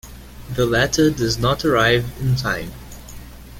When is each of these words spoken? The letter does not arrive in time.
The 0.55 0.65
letter 0.65 1.11
does 1.11 1.37
not 1.37 1.63
arrive 1.63 2.11
in 2.19 2.35
time. 2.35 2.71